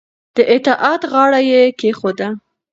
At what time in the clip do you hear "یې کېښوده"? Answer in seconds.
1.51-2.27